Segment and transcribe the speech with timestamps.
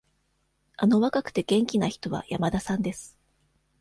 [0.77, 3.19] あの若くて、元気な人は山田さんです。